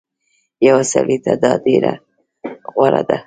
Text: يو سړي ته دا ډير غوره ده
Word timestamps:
يو 0.67 0.77
سړي 0.91 1.17
ته 1.25 1.33
دا 1.43 1.51
ډير 1.63 1.83
غوره 2.75 3.01
ده 3.09 3.17